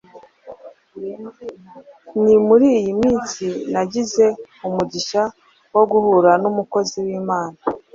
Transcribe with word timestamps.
Ni 2.23 2.35
muri 2.47 2.67
iyi 2.79 2.93
minsi 3.01 3.45
nagize 3.73 4.25
umugisha 4.67 5.21
wo 5.75 5.83
guhura 5.91 6.31
n’umukozi 6.41 6.95
w’Imana 7.05 7.57